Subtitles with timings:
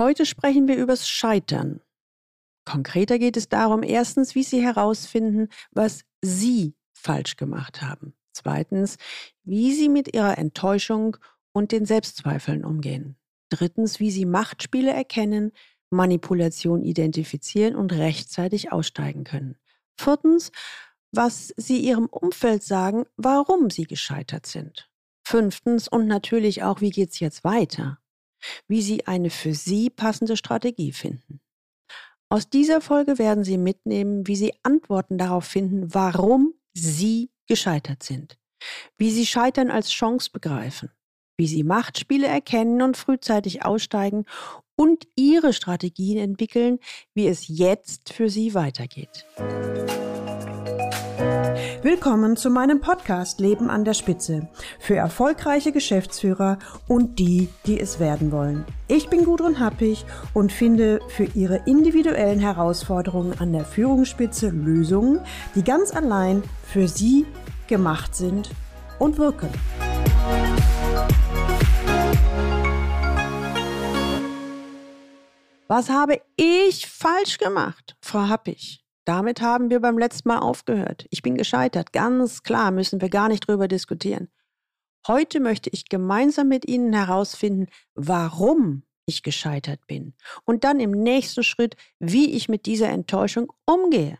[0.00, 1.80] Heute sprechen wir übers Scheitern.
[2.64, 8.14] Konkreter geht es darum, erstens, wie Sie herausfinden, was Sie falsch gemacht haben.
[8.32, 8.96] Zweitens,
[9.42, 11.16] wie Sie mit Ihrer Enttäuschung
[11.52, 13.16] und den Selbstzweifeln umgehen.
[13.48, 15.50] Drittens, wie Sie Machtspiele erkennen,
[15.90, 19.56] Manipulation identifizieren und rechtzeitig aussteigen können.
[19.98, 20.52] Viertens,
[21.10, 24.88] was Sie Ihrem Umfeld sagen, warum Sie gescheitert sind.
[25.26, 27.98] Fünftens und natürlich auch, wie geht es jetzt weiter?
[28.66, 31.40] Wie Sie eine für Sie passende Strategie finden.
[32.30, 38.38] Aus dieser Folge werden Sie mitnehmen, wie Sie Antworten darauf finden, warum Sie gescheitert sind.
[38.98, 40.90] Wie Sie Scheitern als Chance begreifen.
[41.38, 44.26] Wie Sie Machtspiele erkennen und frühzeitig aussteigen
[44.76, 46.78] und Ihre Strategien entwickeln,
[47.14, 49.24] wie es jetzt für Sie weitergeht.
[51.82, 54.48] Willkommen zu meinem Podcast Leben an der Spitze
[54.80, 58.64] für erfolgreiche Geschäftsführer und die, die es werden wollen.
[58.88, 65.20] Ich bin Gudrun Happig und finde für Ihre individuellen Herausforderungen an der Führungsspitze Lösungen,
[65.54, 67.26] die ganz allein für Sie
[67.68, 68.50] gemacht sind
[68.98, 69.48] und wirken.
[75.68, 78.87] Was habe ich falsch gemacht, Frau Happig?
[79.08, 81.06] Damit haben wir beim letzten Mal aufgehört.
[81.08, 81.94] Ich bin gescheitert.
[81.94, 84.28] Ganz klar, müssen wir gar nicht drüber diskutieren.
[85.06, 90.12] Heute möchte ich gemeinsam mit Ihnen herausfinden, warum ich gescheitert bin.
[90.44, 94.18] Und dann im nächsten Schritt, wie ich mit dieser Enttäuschung umgehe.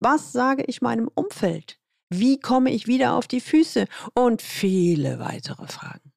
[0.00, 1.78] Was sage ich meinem Umfeld?
[2.08, 3.84] Wie komme ich wieder auf die Füße?
[4.14, 6.14] Und viele weitere Fragen.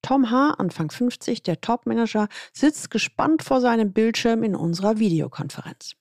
[0.00, 5.96] Tom H., Anfang 50, der Topmanager, sitzt gespannt vor seinem Bildschirm in unserer Videokonferenz.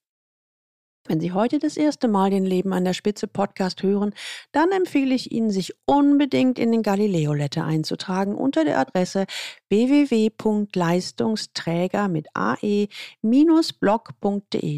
[1.08, 4.16] Wenn Sie heute das erste Mal den Leben an der Spitze Podcast hören,
[4.52, 9.28] dann empfehle ich Ihnen, sich unbedingt in den Galileo Letter einzutragen unter der Adresse
[9.70, 12.90] www.leistungsträger mit ae-blog.de.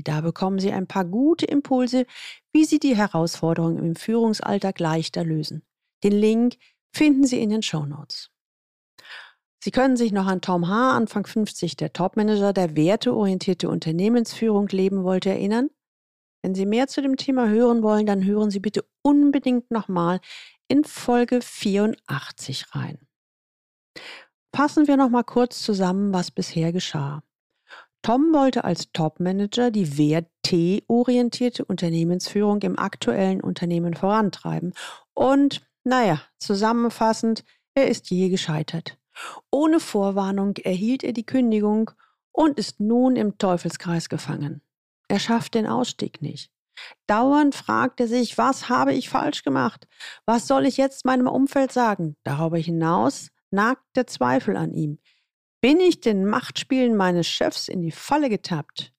[0.02, 2.06] Da bekommen Sie ein paar gute Impulse,
[2.52, 5.64] wie Sie die Herausforderungen im Führungsalltag leichter lösen.
[6.04, 6.58] Den Link
[6.92, 8.32] finden Sie in den Show Notes.
[9.64, 15.06] Sie können sich noch an Tom H., Anfang 50, der Topmanager der werteorientierte Unternehmensführung leben
[15.06, 15.70] wollte, erinnern?
[16.48, 20.22] Wenn Sie mehr zu dem Thema hören wollen, dann hören Sie bitte unbedingt nochmal
[20.70, 23.00] in Folge 84 rein.
[24.56, 27.22] Fassen wir nochmal kurz zusammen, was bisher geschah.
[28.02, 34.74] Tom wollte als Topmanager die werteorientierte Unternehmensführung im aktuellen Unternehmen vorantreiben.
[35.14, 37.44] Und, naja, zusammenfassend,
[37.74, 38.98] er ist je gescheitert.
[39.52, 41.92] Ohne Vorwarnung erhielt er die Kündigung
[42.32, 44.62] und ist nun im Teufelskreis gefangen.
[45.08, 46.52] Er schafft den Ausstieg nicht.
[47.08, 49.88] Dauernd fragt er sich, was habe ich falsch gemacht?
[50.26, 52.16] Was soll ich jetzt meinem Umfeld sagen?
[52.24, 55.00] Darüber hinaus nagt der Zweifel an ihm.
[55.62, 58.94] Bin ich den Machtspielen meines Chefs in die Falle getappt?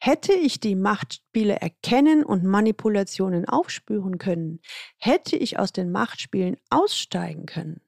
[0.00, 4.60] Hätte ich die Machtspiele erkennen und Manipulationen aufspüren können?
[4.96, 7.80] Hätte ich aus den Machtspielen aussteigen können?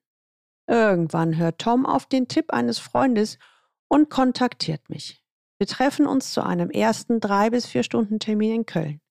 [0.67, 3.39] Irgendwann hört Tom auf den Tipp eines Freundes
[3.87, 5.23] und kontaktiert mich.
[5.61, 9.03] Wir treffen uns zu einem ersten drei bis vier Stunden Termin in Köln.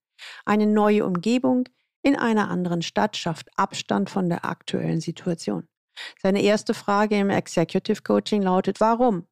[0.45, 1.69] Eine neue Umgebung
[2.01, 5.67] in einer anderen Stadt schafft Abstand von der aktuellen Situation.
[6.19, 9.27] Seine erste Frage im Executive Coaching lautet, warum?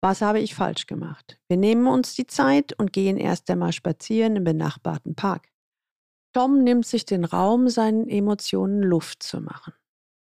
[0.00, 1.36] Was habe ich falsch gemacht?
[1.48, 5.48] Wir nehmen uns die Zeit und gehen erst einmal spazieren im benachbarten Park.
[6.32, 9.72] Tom nimmt sich den Raum, seinen Emotionen Luft zu machen.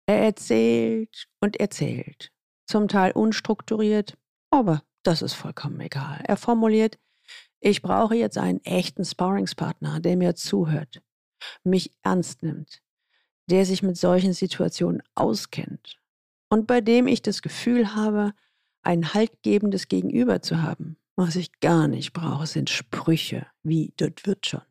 [0.07, 2.33] Er erzählt und erzählt,
[2.67, 4.17] zum Teil unstrukturiert,
[4.51, 6.23] aber das ist vollkommen egal.
[6.27, 6.99] Er formuliert,
[7.61, 11.03] ich brauche jetzt einen echten Sparringspartner, der mir zuhört,
[11.63, 12.83] mich ernst nimmt,
[13.49, 15.99] der sich mit solchen Situationen auskennt
[16.51, 18.35] und bei dem ich das Gefühl habe,
[18.83, 20.97] ein haltgebendes Gegenüber zu haben.
[21.17, 24.63] Was ich gar nicht brauche, sind Sprüche wie das wird schon.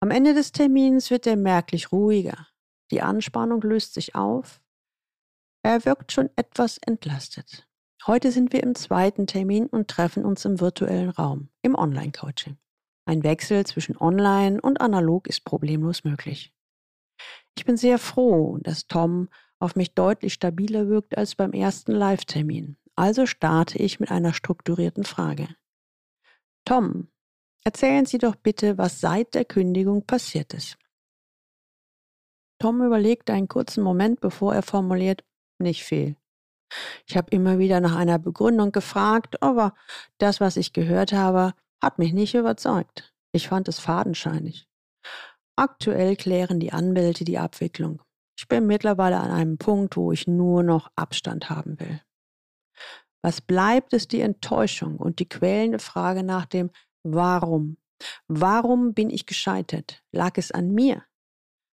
[0.00, 2.48] Am Ende des Termins wird er merklich ruhiger.
[2.90, 4.60] Die Anspannung löst sich auf.
[5.62, 7.67] Er wirkt schon etwas entlastet.
[8.06, 12.56] Heute sind wir im zweiten Termin und treffen uns im virtuellen Raum, im Online-Coaching.
[13.06, 16.52] Ein Wechsel zwischen Online und Analog ist problemlos möglich.
[17.56, 19.28] Ich bin sehr froh, dass Tom
[19.58, 22.76] auf mich deutlich stabiler wirkt als beim ersten Live-Termin.
[22.94, 25.48] Also starte ich mit einer strukturierten Frage.
[26.64, 27.08] Tom,
[27.64, 30.78] erzählen Sie doch bitte, was seit der Kündigung passiert ist.
[32.60, 35.24] Tom überlegt einen kurzen Moment, bevor er formuliert,
[35.58, 36.16] nicht viel.
[37.06, 39.74] Ich habe immer wieder nach einer Begründung gefragt, aber
[40.18, 43.14] das, was ich gehört habe, hat mich nicht überzeugt.
[43.32, 44.68] Ich fand es fadenscheinig.
[45.56, 48.02] Aktuell klären die Anwälte die Abwicklung.
[48.38, 52.00] Ich bin mittlerweile an einem Punkt, wo ich nur noch Abstand haben will.
[53.22, 56.70] Was bleibt, ist die Enttäuschung und die quälende Frage nach dem
[57.02, 57.78] Warum.
[58.28, 60.04] Warum bin ich gescheitert?
[60.12, 61.04] Lag es an mir?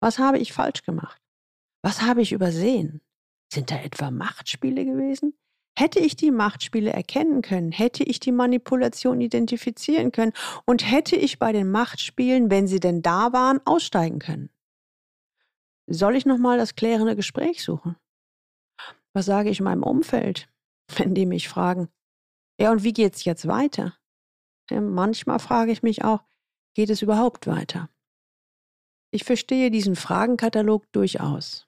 [0.00, 1.20] Was habe ich falsch gemacht?
[1.82, 3.00] Was habe ich übersehen?
[3.52, 5.34] Sind da etwa Machtspiele gewesen?
[5.78, 10.32] Hätte ich die Machtspiele erkennen können, hätte ich die Manipulation identifizieren können
[10.66, 14.50] und hätte ich bei den Machtspielen, wenn sie denn da waren, aussteigen können.
[15.86, 17.94] Soll ich nochmal das klärende Gespräch suchen?
[19.12, 20.48] Was sage ich meinem Umfeld,
[20.96, 21.88] wenn die mich fragen,
[22.60, 23.96] ja und wie geht's jetzt weiter?
[24.70, 26.24] Ja, manchmal frage ich mich auch,
[26.74, 27.88] geht es überhaupt weiter?
[29.12, 31.67] Ich verstehe diesen Fragenkatalog durchaus.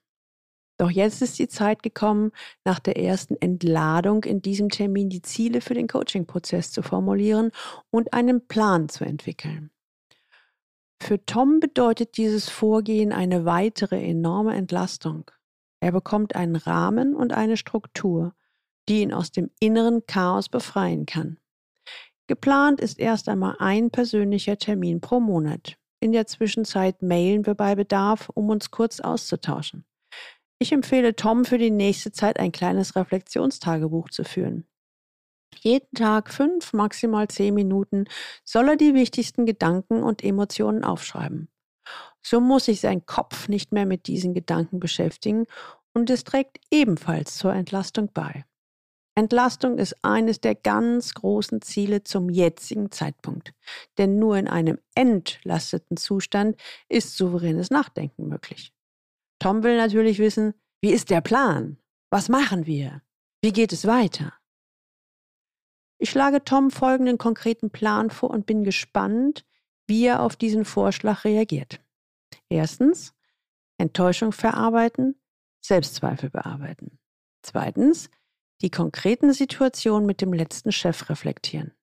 [0.81, 2.31] Doch jetzt ist die Zeit gekommen,
[2.65, 7.51] nach der ersten Entladung in diesem Termin die Ziele für den Coaching-Prozess zu formulieren
[7.91, 9.69] und einen Plan zu entwickeln.
[10.99, 15.29] Für Tom bedeutet dieses Vorgehen eine weitere enorme Entlastung.
[15.81, 18.33] Er bekommt einen Rahmen und eine Struktur,
[18.89, 21.37] die ihn aus dem inneren Chaos befreien kann.
[22.25, 25.77] Geplant ist erst einmal ein persönlicher Termin pro Monat.
[25.99, 29.85] In der Zwischenzeit mailen wir bei Bedarf, um uns kurz auszutauschen.
[30.61, 34.67] Ich empfehle Tom für die nächste Zeit ein kleines Reflexionstagebuch zu führen.
[35.59, 38.05] Jeden Tag fünf, maximal zehn Minuten
[38.43, 41.49] soll er die wichtigsten Gedanken und Emotionen aufschreiben.
[42.21, 45.47] So muss sich sein Kopf nicht mehr mit diesen Gedanken beschäftigen
[45.95, 48.45] und es trägt ebenfalls zur Entlastung bei.
[49.15, 53.55] Entlastung ist eines der ganz großen Ziele zum jetzigen Zeitpunkt.
[53.97, 56.55] Denn nur in einem entlasteten Zustand
[56.87, 58.71] ist souveränes Nachdenken möglich.
[59.41, 61.77] Tom will natürlich wissen, wie ist der Plan?
[62.11, 63.01] Was machen wir?
[63.41, 64.33] Wie geht es weiter?
[65.97, 69.43] Ich schlage Tom folgenden konkreten Plan vor und bin gespannt,
[69.87, 71.83] wie er auf diesen Vorschlag reagiert.
[72.49, 73.15] Erstens,
[73.79, 75.19] Enttäuschung verarbeiten,
[75.65, 76.99] Selbstzweifel bearbeiten.
[77.41, 78.11] Zweitens,
[78.61, 81.73] die konkreten Situationen mit dem letzten Chef reflektieren.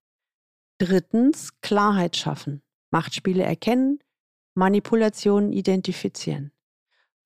[0.79, 2.63] Drittens, Klarheit schaffen,
[2.93, 3.99] Machtspiele erkennen,
[4.55, 6.53] Manipulationen identifizieren.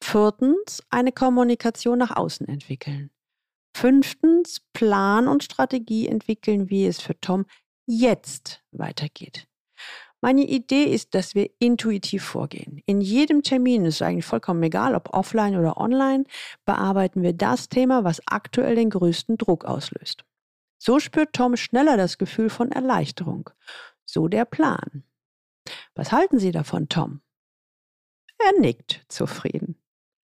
[0.02, 3.10] Viertens, eine Kommunikation nach außen entwickeln.
[3.74, 7.46] Fünftens, Plan und Strategie entwickeln, wie es für Tom
[7.86, 9.46] jetzt weitergeht.
[10.20, 12.82] Meine Idee ist, dass wir intuitiv vorgehen.
[12.84, 16.24] In jedem Termin, ist eigentlich vollkommen egal, ob offline oder online,
[16.64, 20.24] bearbeiten wir das Thema, was aktuell den größten Druck auslöst.
[20.78, 23.50] So spürt Tom schneller das Gefühl von Erleichterung.
[24.04, 25.04] So der Plan.
[25.94, 27.20] Was halten Sie davon, Tom?
[28.38, 29.81] Er nickt zufrieden.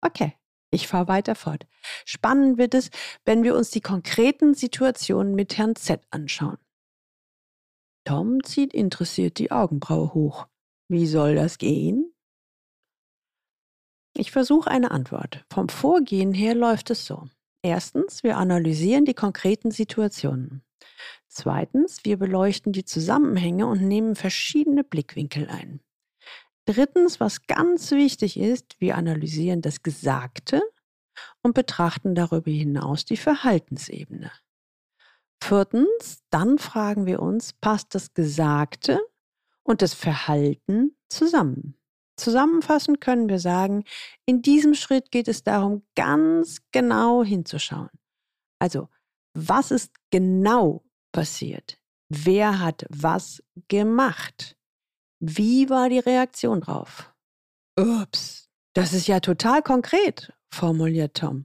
[0.03, 0.35] Okay,
[0.71, 1.67] ich fahre weiter fort.
[2.05, 2.91] Spannend wird es,
[3.25, 6.59] wenn wir uns die konkreten Situationen mit Herrn Z anschauen.
[8.05, 10.47] Tom zieht interessiert die Augenbraue hoch.
[10.89, 12.13] Wie soll das gehen?
[14.17, 15.45] Ich versuche eine Antwort.
[15.53, 17.29] Vom Vorgehen her läuft es so.
[17.63, 20.63] Erstens, wir analysieren die konkreten Situationen.
[21.29, 25.81] Zweitens, wir beleuchten die Zusammenhänge und nehmen verschiedene Blickwinkel ein.
[26.67, 30.63] Drittens, was ganz wichtig ist, wir analysieren das Gesagte
[31.43, 34.31] und betrachten darüber hinaus die Verhaltensebene.
[35.43, 39.01] Viertens, dann fragen wir uns, passt das Gesagte
[39.63, 41.77] und das Verhalten zusammen?
[42.17, 43.85] Zusammenfassend können wir sagen,
[44.27, 47.89] in diesem Schritt geht es darum, ganz genau hinzuschauen.
[48.59, 48.89] Also,
[49.33, 51.79] was ist genau passiert?
[52.11, 54.59] Wer hat was gemacht?
[55.21, 57.13] Wie war die Reaktion drauf?
[57.79, 61.45] Ups, das ist ja total konkret, formuliert Tom.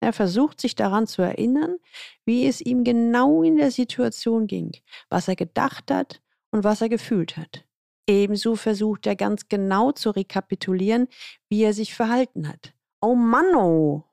[0.00, 1.78] Er versucht sich daran zu erinnern,
[2.24, 4.72] wie es ihm genau in der Situation ging,
[5.08, 6.22] was er gedacht hat
[6.52, 7.66] und was er gefühlt hat.
[8.06, 11.08] Ebenso versucht er ganz genau zu rekapitulieren,
[11.48, 12.74] wie er sich verhalten hat.
[13.00, 14.04] Oh Mann, oh,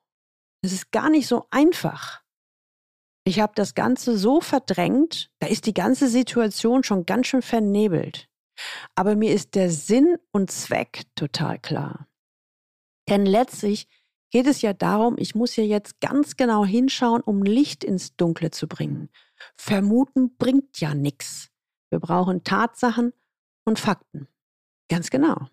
[0.64, 2.24] das ist gar nicht so einfach.
[3.26, 8.31] Ich habe das Ganze so verdrängt, da ist die ganze Situation schon ganz schön vernebelt.
[8.96, 12.08] Aber mir ist der Sinn und Zweck total klar.
[13.10, 13.88] Denn letztlich
[14.30, 18.52] geht es ja darum, ich muss ja jetzt ganz genau hinschauen, um Licht ins Dunkle
[18.52, 19.10] zu bringen.
[19.56, 21.50] Vermuten bringt ja nichts.
[21.90, 23.14] Wir brauchen Tatsachen
[23.66, 24.28] und Fakten.
[24.90, 25.48] Ganz genau,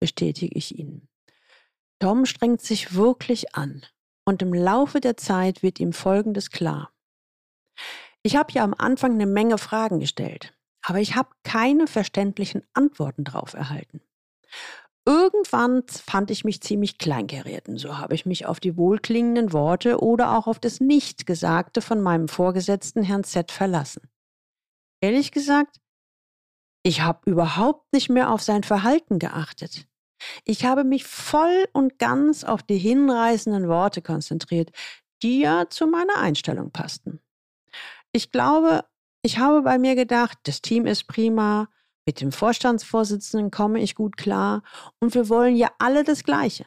[0.00, 1.08] bestätige ich Ihnen.
[2.00, 3.84] Tom strengt sich wirklich an
[4.24, 6.92] und im Laufe der Zeit wird ihm Folgendes klar.
[8.22, 10.53] Ich habe ja am Anfang eine Menge Fragen gestellt
[10.84, 14.00] aber ich habe keine verständlichen Antworten darauf erhalten.
[15.06, 20.00] Irgendwann fand ich mich ziemlich kleinkariert und so habe ich mich auf die wohlklingenden Worte
[20.00, 24.08] oder auch auf das Nichtgesagte von meinem Vorgesetzten Herrn Z verlassen.
[25.00, 25.80] Ehrlich gesagt,
[26.82, 29.86] ich habe überhaupt nicht mehr auf sein Verhalten geachtet.
[30.44, 34.70] Ich habe mich voll und ganz auf die hinreißenden Worte konzentriert,
[35.22, 37.20] die ja zu meiner Einstellung passten.
[38.12, 38.84] Ich glaube,
[39.24, 41.68] ich habe bei mir gedacht, das Team ist prima,
[42.06, 44.62] mit dem Vorstandsvorsitzenden komme ich gut klar
[45.00, 46.66] und wir wollen ja alle das Gleiche.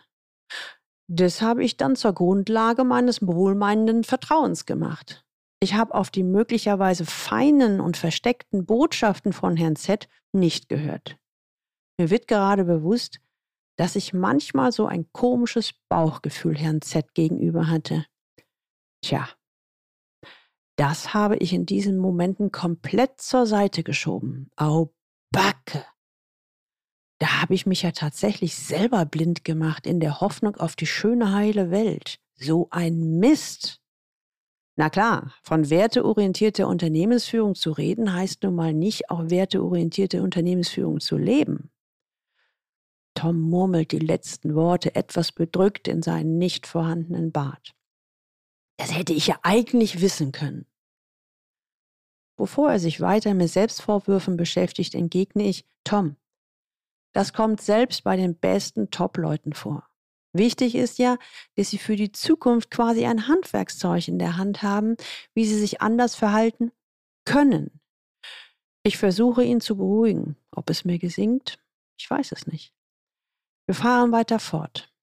[1.07, 5.23] Das habe ich dann zur Grundlage meines wohlmeinenden Vertrauens gemacht.
[5.59, 11.17] Ich habe auf die möglicherweise feinen und versteckten Botschaften von Herrn Z nicht gehört.
[11.99, 13.19] Mir wird gerade bewusst,
[13.77, 18.05] dass ich manchmal so ein komisches Bauchgefühl Herrn Z gegenüber hatte.
[19.03, 19.29] Tja,
[20.77, 24.49] das habe ich in diesen Momenten komplett zur Seite geschoben.
[24.55, 24.93] Au
[25.31, 25.83] Backe!
[27.19, 31.33] Da habe ich mich ja tatsächlich selber blind gemacht in der Hoffnung auf die schöne
[31.33, 32.19] heile Welt.
[32.35, 33.81] So ein Mist!
[34.75, 41.17] Na klar, von werteorientierter Unternehmensführung zu reden, heißt nun mal nicht, auch werteorientierte Unternehmensführung zu
[41.17, 41.71] leben.
[43.15, 47.76] Tom murmelt die letzten Worte etwas bedrückt in seinen nicht vorhandenen Bart.
[48.77, 50.65] Das hätte ich ja eigentlich wissen können.
[52.37, 56.15] Bevor er sich weiter mit Selbstvorwürfen beschäftigt, entgegne ich, Tom,
[57.13, 59.89] das kommt selbst bei den besten Top-Leuten vor.
[60.33, 61.17] Wichtig ist ja,
[61.55, 64.95] dass sie für die Zukunft quasi ein Handwerkszeug in der Hand haben,
[65.33, 66.71] wie sie sich anders verhalten
[67.25, 67.81] können.
[68.83, 70.37] Ich versuche ihn zu beruhigen.
[70.51, 71.59] Ob es mir gesingt,
[71.97, 72.73] ich weiß es nicht.
[73.65, 74.93] Wir fahren weiter fort.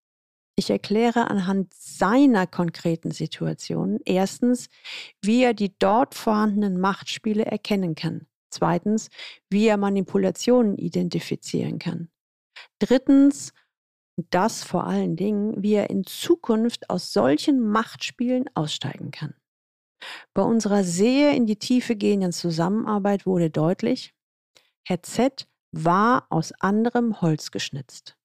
[0.57, 4.69] Ich erkläre anhand seiner konkreten Situation erstens,
[5.21, 8.27] wie er die dort vorhandenen Machtspiele erkennen kann.
[8.51, 9.09] Zweitens,
[9.51, 12.09] wie er Manipulationen identifizieren kann.
[12.79, 13.53] Drittens,
[14.31, 19.35] das vor allen Dingen, wie er in Zukunft aus solchen Machtspielen aussteigen kann.
[20.35, 24.15] Bei unserer sehr in die Tiefe gehenden Zusammenarbeit wurde deutlich,
[24.87, 28.17] Herr Z war aus anderem Holz geschnitzt.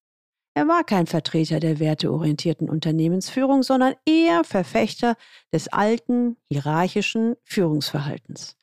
[0.60, 5.16] Er war kein Vertreter der werteorientierten Unternehmensführung, sondern eher Verfechter
[5.54, 8.58] des alten, hierarchischen Führungsverhaltens.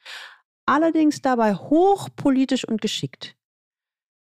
[0.66, 3.34] Allerdings dabei hochpolitisch und geschickt.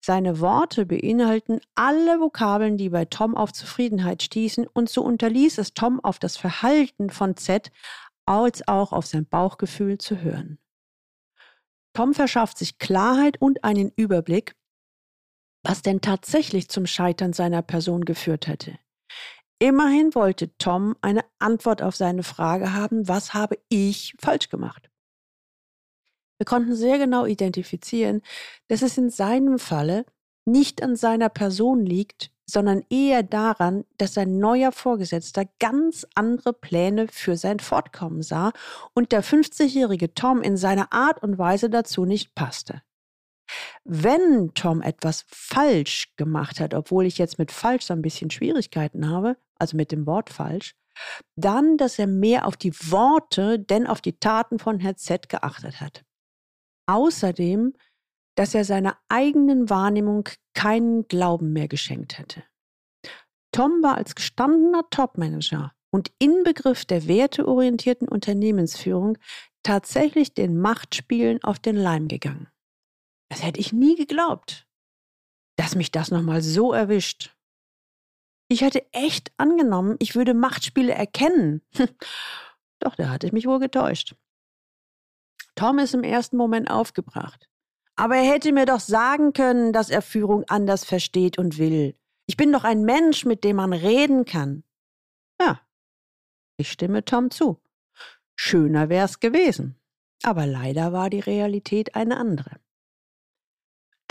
[0.05, 5.73] Seine Worte beinhalten alle Vokabeln, die bei Tom auf Zufriedenheit stießen, und so unterließ es
[5.73, 7.73] Tom auf das Verhalten von Z
[8.27, 10.59] als auch auf sein Bauchgefühl zu hören.
[11.95, 14.57] Tom verschafft sich Klarheit und einen Überblick,
[15.63, 18.79] was denn tatsächlich zum Scheitern seiner Person geführt hätte.
[19.59, 24.91] Immerhin wollte Tom eine Antwort auf seine Frage haben, was habe ich falsch gemacht?
[26.39, 28.23] Wir konnten sehr genau identifizieren,
[28.67, 30.05] dass es in seinem Falle
[30.45, 37.07] nicht an seiner Person liegt, sondern eher daran, dass sein neuer Vorgesetzter ganz andere Pläne
[37.09, 38.53] für sein Fortkommen sah
[38.95, 42.83] und der 50-jährige Tom in seiner Art und Weise dazu nicht passte.
[43.85, 49.09] Wenn Tom etwas falsch gemacht hat, obwohl ich jetzt mit falsch so ein bisschen Schwierigkeiten
[49.09, 50.75] habe, also mit dem Wort falsch,
[51.37, 55.81] dann, dass er mehr auf die Worte denn auf die Taten von Herr Z geachtet
[55.81, 56.05] hat.
[56.87, 57.75] Außerdem,
[58.35, 62.43] dass er seiner eigenen Wahrnehmung keinen Glauben mehr geschenkt hätte.
[63.53, 69.19] Tom war als gestandener Topmanager und Inbegriff der werteorientierten Unternehmensführung
[69.63, 72.49] tatsächlich den Machtspielen auf den Leim gegangen.
[73.33, 74.67] Das hätte ich nie geglaubt,
[75.57, 77.35] dass mich das nochmal so erwischt.
[78.49, 81.63] Ich hätte echt angenommen, ich würde Machtspiele erkennen.
[82.79, 84.17] Doch, da hatte ich mich wohl getäuscht.
[85.55, 87.49] Tom ist im ersten Moment aufgebracht.
[87.97, 91.97] Aber er hätte mir doch sagen können, dass er Führung anders versteht und will.
[92.27, 94.63] Ich bin doch ein Mensch, mit dem man reden kann.
[95.41, 95.63] Ja,
[96.59, 97.63] ich stimme Tom zu.
[98.35, 99.81] Schöner wär's gewesen.
[100.23, 102.61] Aber leider war die Realität eine andere.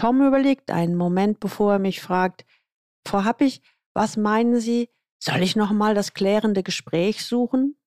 [0.01, 2.43] Tom überlegt einen Moment, bevor er mich fragt,
[3.07, 3.61] Frau Happig,
[3.93, 4.89] was meinen Sie,
[5.19, 7.77] soll ich nochmal das klärende Gespräch suchen?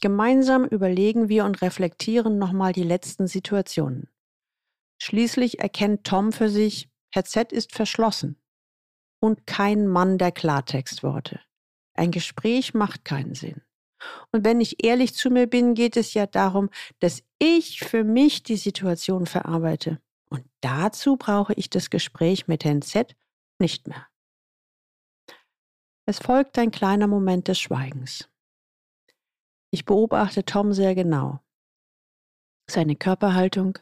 [0.00, 4.08] Gemeinsam überlegen wir und reflektieren nochmal die letzten Situationen.
[5.02, 8.40] Schließlich erkennt Tom für sich, Herr Z ist verschlossen
[9.18, 11.40] und kein Mann der Klartextworte.
[11.94, 13.60] Ein Gespräch macht keinen Sinn.
[14.30, 16.70] Und wenn ich ehrlich zu mir bin, geht es ja darum,
[17.00, 20.00] dass ich für mich die Situation verarbeite.
[20.30, 23.16] Und dazu brauche ich das Gespräch mit Herrn Z
[23.58, 24.06] nicht mehr.
[26.08, 28.30] Es folgt ein kleiner Moment des Schweigens.
[29.72, 31.40] Ich beobachte Tom sehr genau.
[32.70, 33.78] Seine Körperhaltung,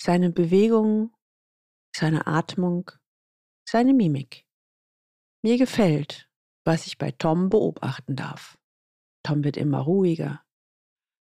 [0.00, 1.14] seine Bewegungen,
[1.96, 2.90] seine Atmung,
[3.68, 4.46] seine Mimik.
[5.42, 6.28] Mir gefällt,
[6.64, 8.58] was ich bei Tom beobachten darf.
[9.22, 10.44] Tom wird immer ruhiger,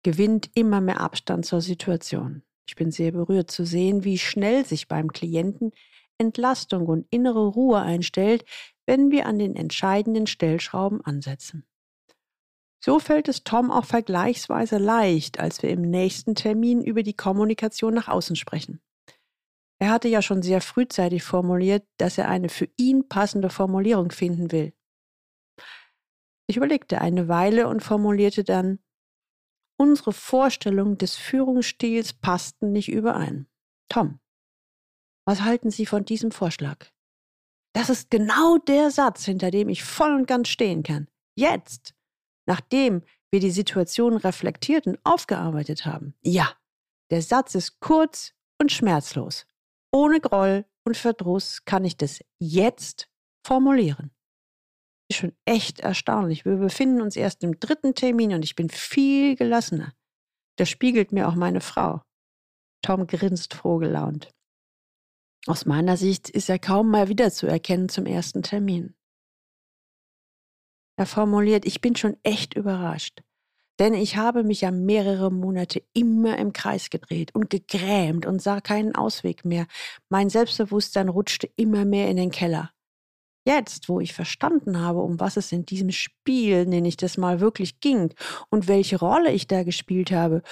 [0.03, 2.43] gewinnt immer mehr Abstand zur Situation.
[2.67, 5.73] Ich bin sehr berührt zu sehen, wie schnell sich beim Klienten
[6.19, 8.45] Entlastung und innere Ruhe einstellt,
[8.87, 11.67] wenn wir an den entscheidenden Stellschrauben ansetzen.
[12.85, 17.95] So fällt es Tom auch vergleichsweise leicht, als wir im nächsten Termin über die Kommunikation
[17.95, 18.83] nach außen sprechen.
[19.79, 24.53] Er hatte ja schon sehr frühzeitig formuliert, dass er eine für ihn passende Formulierung finden
[24.53, 24.75] will.
[26.47, 28.79] Ich überlegte eine Weile und formulierte dann,
[29.77, 33.47] unsere Vorstellungen des Führungsstils passten nicht überein.
[33.89, 34.21] Tom,
[35.27, 36.87] was halten Sie von diesem Vorschlag?
[37.75, 41.09] Das ist genau der Satz, hinter dem ich voll und ganz stehen kann.
[41.37, 41.95] Jetzt,
[42.47, 46.15] nachdem wir die Situation reflektiert und aufgearbeitet haben.
[46.23, 46.53] Ja,
[47.11, 49.47] der Satz ist kurz und schmerzlos.
[49.93, 53.09] Ohne Groll und Verdruss kann ich das jetzt
[53.45, 54.14] formulieren.
[55.11, 56.45] Ist schon echt erstaunlich.
[56.45, 59.93] Wir befinden uns erst im dritten Termin und ich bin viel gelassener.
[60.57, 62.03] Das spiegelt mir auch meine Frau.
[62.83, 64.31] Tom grinst froh gelaunt.
[65.47, 68.95] Aus meiner Sicht ist er kaum mal wiederzuerkennen zum ersten Termin.
[70.97, 73.23] Er formuliert, ich bin schon echt überrascht,
[73.81, 78.61] denn ich habe mich ja mehrere Monate immer im Kreis gedreht und gegrämt und sah
[78.61, 79.67] keinen Ausweg mehr.
[80.09, 82.74] Mein Selbstbewusstsein rutschte immer mehr in den Keller.
[83.47, 87.41] Jetzt, wo ich verstanden habe, um was es in diesem Spiel, nenne ich das mal,
[87.41, 88.15] wirklich ging
[88.51, 90.43] und welche Rolle ich da gespielt habe,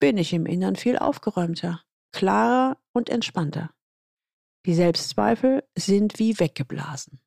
[0.00, 3.70] bin ich im Innern viel aufgeräumter, klarer und entspannter.
[4.66, 7.20] Die Selbstzweifel sind wie weggeblasen.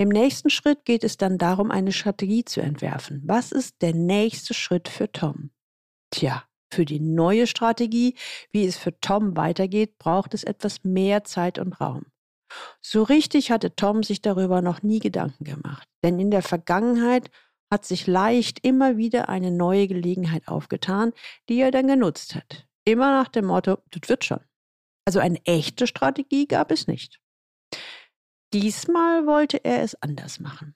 [0.00, 3.22] Im nächsten Schritt geht es dann darum, eine Strategie zu entwerfen.
[3.26, 5.50] Was ist der nächste Schritt für Tom?
[6.10, 8.14] Tja, für die neue Strategie,
[8.52, 12.06] wie es für Tom weitergeht, braucht es etwas mehr Zeit und Raum.
[12.80, 17.30] So richtig hatte Tom sich darüber noch nie Gedanken gemacht, denn in der Vergangenheit
[17.70, 21.12] hat sich leicht immer wieder eine neue Gelegenheit aufgetan,
[21.48, 22.66] die er dann genutzt hat.
[22.84, 24.40] Immer nach dem Motto, das wird schon.
[25.06, 27.20] Also eine echte Strategie gab es nicht.
[28.54, 30.74] Diesmal wollte er es anders machen.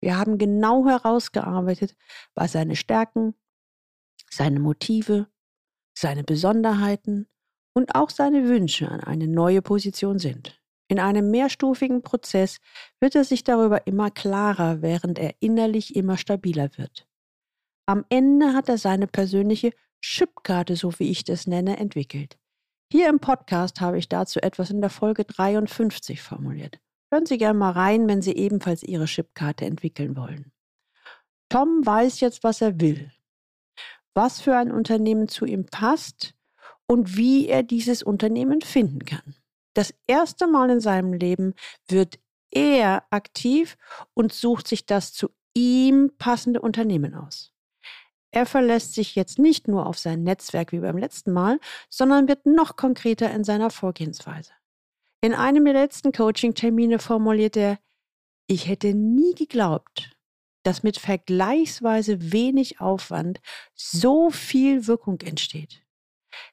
[0.00, 1.96] Wir haben genau herausgearbeitet,
[2.34, 3.34] was seine Stärken,
[4.30, 5.28] seine Motive,
[5.96, 7.28] seine Besonderheiten
[7.74, 10.60] und auch seine Wünsche an eine neue Position sind.
[10.88, 12.58] In einem mehrstufigen Prozess
[13.00, 17.06] wird er sich darüber immer klarer, während er innerlich immer stabiler wird.
[17.86, 22.38] Am Ende hat er seine persönliche Chipkarte, so wie ich das nenne, entwickelt.
[22.92, 26.78] Hier im Podcast habe ich dazu etwas in der Folge 53 formuliert.
[27.10, 30.52] Hören Sie gerne mal rein, wenn Sie ebenfalls Ihre Chipkarte entwickeln wollen.
[31.48, 33.10] Tom weiß jetzt, was er will,
[34.14, 36.34] was für ein Unternehmen zu ihm passt
[36.86, 39.34] und wie er dieses Unternehmen finden kann.
[39.74, 41.54] Das erste Mal in seinem Leben
[41.88, 42.18] wird
[42.50, 43.76] er aktiv
[44.14, 47.52] und sucht sich das zu ihm passende Unternehmen aus.
[48.30, 52.46] Er verlässt sich jetzt nicht nur auf sein Netzwerk wie beim letzten Mal, sondern wird
[52.46, 54.52] noch konkreter in seiner Vorgehensweise.
[55.20, 57.78] In einem der letzten Coaching-Termine formuliert er,
[58.46, 60.16] ich hätte nie geglaubt,
[60.64, 63.40] dass mit vergleichsweise wenig Aufwand
[63.74, 65.82] so viel Wirkung entsteht.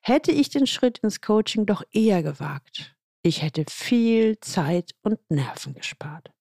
[0.01, 5.73] Hätte ich den Schritt ins Coaching doch eher gewagt, ich hätte viel Zeit und Nerven
[5.73, 6.31] gespart.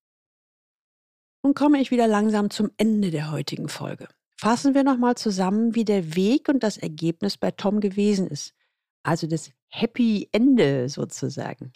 [1.42, 4.08] Nun komme ich wieder langsam zum Ende der heutigen Folge.
[4.36, 8.54] Fassen wir nochmal zusammen, wie der Weg und das Ergebnis bei Tom gewesen ist.
[9.02, 11.72] Also das Happy Ende sozusagen.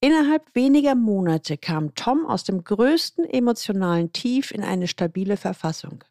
[0.00, 6.04] Innerhalb weniger Monate kam Tom aus dem größten emotionalen Tief in eine stabile Verfassung.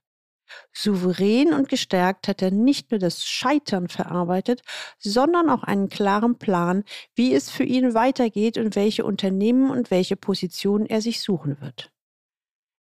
[0.74, 4.62] Souverän und gestärkt hat er nicht nur das Scheitern verarbeitet,
[5.00, 6.84] sondern auch einen klaren Plan,
[7.16, 11.92] wie es für ihn weitergeht und welche Unternehmen und welche Positionen er sich suchen wird.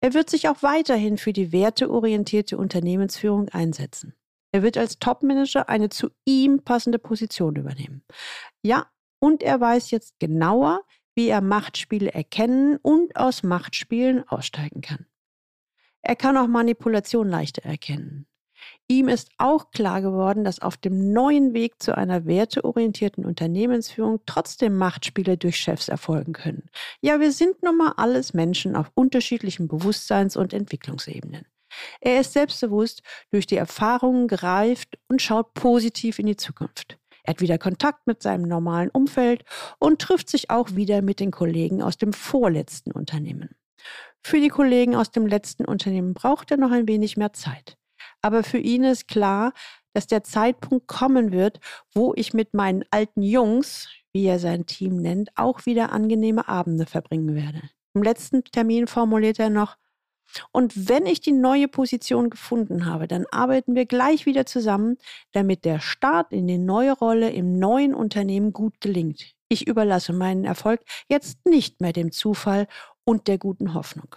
[0.01, 4.15] Er wird sich auch weiterhin für die werteorientierte Unternehmensführung einsetzen.
[4.53, 8.05] Er wird als Topmanager eine zu ihm passende Position übernehmen.
[8.63, 8.87] Ja,
[9.21, 10.83] und er weiß jetzt genauer,
[11.15, 15.07] wie er Machtspiele erkennen und aus Machtspielen aussteigen kann.
[16.03, 18.27] Er kann auch Manipulation leichter erkennen.
[18.89, 24.77] Ihm ist auch klar geworden, dass auf dem neuen Weg zu einer werteorientierten Unternehmensführung trotzdem
[24.77, 26.69] Machtspiele durch Chefs erfolgen können.
[27.01, 31.47] Ja, wir sind nun mal alles Menschen auf unterschiedlichen Bewusstseins- und Entwicklungsebenen.
[32.01, 36.99] Er ist selbstbewusst durch die Erfahrungen gereift und schaut positiv in die Zukunft.
[37.25, 39.45] Er hat wieder Kontakt mit seinem normalen Umfeld
[39.79, 43.51] und trifft sich auch wieder mit den Kollegen aus dem vorletzten Unternehmen.
[44.25, 47.77] Für die Kollegen aus dem letzten Unternehmen braucht er noch ein wenig mehr Zeit.
[48.21, 49.53] Aber für ihn ist klar,
[49.95, 51.61] dass der Zeitpunkt kommen wird,
[51.93, 56.87] wo ich mit meinen alten Jungs, wie er sein Team nennt, auch wieder angenehme Abende
[56.87, 57.63] verbringen werde.
[57.95, 59.77] Im letzten Termin formuliert er noch,
[60.51, 64.97] und wenn ich die neue Position gefunden habe, dann arbeiten wir gleich wieder zusammen,
[65.33, 69.35] damit der Start in die neue Rolle im neuen Unternehmen gut gelingt.
[69.49, 70.81] Ich überlasse meinen Erfolg
[71.11, 72.67] jetzt nicht mehr dem Zufall
[73.05, 74.17] und der guten Hoffnung.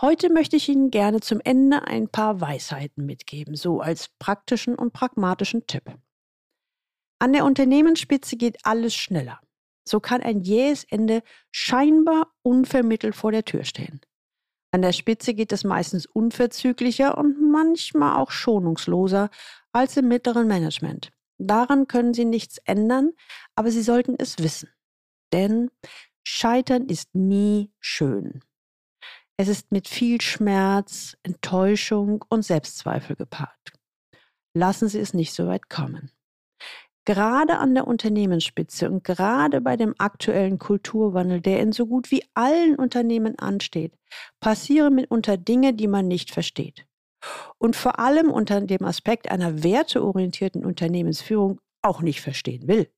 [0.00, 4.92] Heute möchte ich Ihnen gerne zum Ende ein paar Weisheiten mitgeben, so als praktischen und
[4.92, 5.84] pragmatischen Tipp.
[7.18, 9.40] An der Unternehmensspitze geht alles schneller.
[9.88, 14.00] So kann ein jähes Ende scheinbar unvermittelt vor der Tür stehen.
[14.72, 19.30] An der Spitze geht es meistens unverzüglicher und manchmal auch schonungsloser
[19.72, 21.12] als im mittleren Management.
[21.38, 23.12] Daran können Sie nichts ändern,
[23.54, 24.68] aber Sie sollten es wissen.
[25.32, 25.70] Denn
[26.28, 28.40] Scheitern ist nie schön.
[29.36, 33.72] Es ist mit viel Schmerz, Enttäuschung und Selbstzweifel gepaart.
[34.52, 36.10] Lassen Sie es nicht so weit kommen.
[37.04, 42.24] Gerade an der Unternehmensspitze und gerade bei dem aktuellen Kulturwandel, der in so gut wie
[42.34, 43.96] allen Unternehmen ansteht,
[44.40, 46.88] passieren mitunter Dinge, die man nicht versteht.
[47.58, 52.92] Und vor allem unter dem Aspekt einer werteorientierten Unternehmensführung auch nicht verstehen will.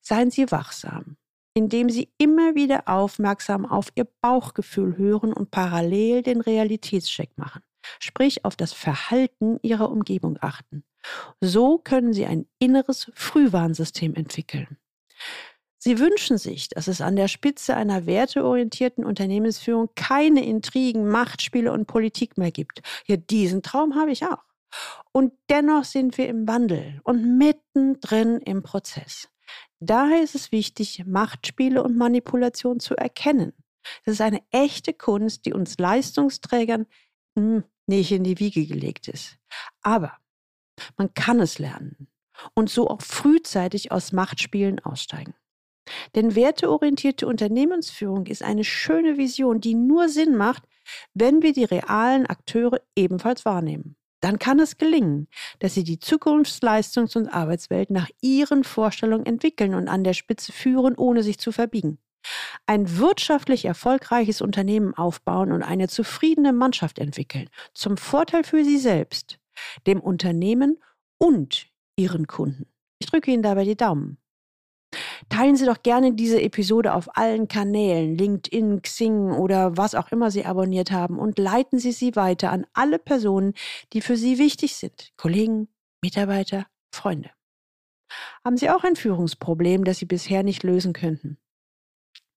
[0.00, 1.16] Seien Sie wachsam
[1.56, 7.62] indem sie immer wieder aufmerksam auf ihr Bauchgefühl hören und parallel den Realitätscheck machen,
[7.98, 10.84] sprich auf das Verhalten ihrer Umgebung achten.
[11.40, 14.76] So können sie ein inneres Frühwarnsystem entwickeln.
[15.78, 21.86] Sie wünschen sich, dass es an der Spitze einer werteorientierten Unternehmensführung keine Intrigen, Machtspiele und
[21.86, 22.82] Politik mehr gibt.
[23.06, 24.44] Ja, diesen Traum habe ich auch.
[25.12, 29.28] Und dennoch sind wir im Wandel und mittendrin im Prozess.
[29.80, 33.52] Daher ist es wichtig, Machtspiele und Manipulation zu erkennen.
[34.04, 36.86] Das ist eine echte Kunst, die uns Leistungsträgern
[37.38, 39.38] hm, nicht in die Wiege gelegt ist.
[39.82, 40.16] Aber
[40.96, 42.08] man kann es lernen
[42.54, 45.34] und so auch frühzeitig aus Machtspielen aussteigen.
[46.14, 50.64] Denn werteorientierte Unternehmensführung ist eine schöne Vision, die nur Sinn macht,
[51.14, 57.16] wenn wir die realen Akteure ebenfalls wahrnehmen dann kann es gelingen, dass Sie die Zukunftsleistungs-
[57.16, 61.98] und Arbeitswelt nach Ihren Vorstellungen entwickeln und an der Spitze führen, ohne sich zu verbiegen.
[62.66, 69.38] Ein wirtschaftlich erfolgreiches Unternehmen aufbauen und eine zufriedene Mannschaft entwickeln, zum Vorteil für Sie selbst,
[69.86, 70.78] dem Unternehmen
[71.18, 72.66] und Ihren Kunden.
[72.98, 74.18] Ich drücke Ihnen dabei die Daumen.
[75.28, 80.30] Teilen Sie doch gerne diese Episode auf allen Kanälen, LinkedIn, Xing oder was auch immer
[80.30, 83.54] Sie abonniert haben und leiten Sie sie weiter an alle Personen,
[83.92, 85.12] die für Sie wichtig sind.
[85.16, 85.68] Kollegen,
[86.02, 87.30] Mitarbeiter, Freunde.
[88.44, 91.38] Haben Sie auch ein Führungsproblem, das Sie bisher nicht lösen könnten?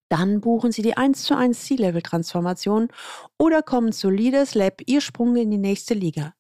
[0.09, 2.87] Dann buchen Sie die 1 zu 1 C-Level-Transformation
[3.37, 6.33] oder kommen zu Leaders Lab, Ihr Sprung in die nächste Liga.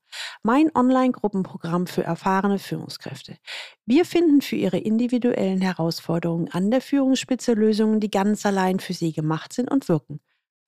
[0.43, 3.37] Mein Online-Gruppenprogramm für erfahrene Führungskräfte.
[3.85, 9.13] Wir finden für Ihre individuellen Herausforderungen an der Führungsspitze Lösungen, die ganz allein für Sie
[9.13, 10.19] gemacht sind und wirken.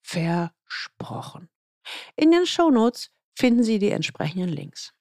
[0.02, 1.48] Versprochen.
[2.16, 4.92] In den Shownotes finden Sie die entsprechenden Links.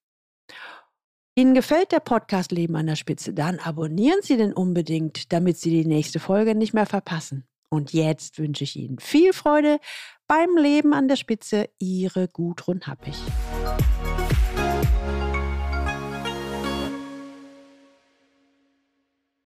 [1.36, 3.34] Ihnen gefällt der Podcast Leben an der Spitze?
[3.34, 7.47] Dann abonnieren Sie den unbedingt, damit Sie die nächste Folge nicht mehr verpassen.
[7.69, 9.80] Und jetzt wünsche ich Ihnen viel Freude
[10.27, 11.69] beim Leben an der Spitze.
[11.80, 13.15] Ihre Gudrun Happig.